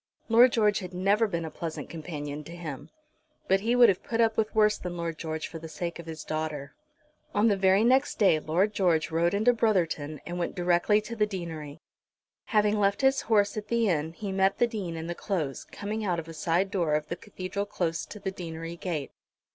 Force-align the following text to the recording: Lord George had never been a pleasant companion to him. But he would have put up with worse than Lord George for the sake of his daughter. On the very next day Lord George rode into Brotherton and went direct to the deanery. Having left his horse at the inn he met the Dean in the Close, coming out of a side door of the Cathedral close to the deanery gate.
Lord 0.29 0.51
George 0.51 0.79
had 0.79 0.95
never 0.95 1.27
been 1.27 1.45
a 1.45 1.51
pleasant 1.51 1.87
companion 1.87 2.43
to 2.45 2.55
him. 2.55 2.89
But 3.47 3.59
he 3.59 3.75
would 3.75 3.87
have 3.87 4.01
put 4.01 4.19
up 4.19 4.35
with 4.35 4.55
worse 4.55 4.79
than 4.79 4.97
Lord 4.97 5.19
George 5.19 5.45
for 5.47 5.59
the 5.59 5.69
sake 5.69 5.99
of 5.99 6.07
his 6.07 6.23
daughter. 6.23 6.73
On 7.35 7.49
the 7.49 7.55
very 7.55 7.83
next 7.83 8.17
day 8.17 8.39
Lord 8.39 8.73
George 8.73 9.11
rode 9.11 9.35
into 9.35 9.53
Brotherton 9.53 10.19
and 10.25 10.39
went 10.39 10.55
direct 10.55 10.89
to 11.05 11.15
the 11.15 11.27
deanery. 11.27 11.81
Having 12.45 12.79
left 12.79 13.01
his 13.01 13.21
horse 13.29 13.55
at 13.57 13.67
the 13.67 13.89
inn 13.89 14.13
he 14.13 14.31
met 14.31 14.57
the 14.57 14.65
Dean 14.65 14.95
in 14.97 15.05
the 15.05 15.13
Close, 15.13 15.65
coming 15.65 16.03
out 16.03 16.17
of 16.17 16.27
a 16.27 16.33
side 16.33 16.71
door 16.71 16.95
of 16.95 17.07
the 17.07 17.15
Cathedral 17.15 17.67
close 17.67 18.03
to 18.07 18.19
the 18.19 18.31
deanery 18.31 18.77
gate. 18.77 19.11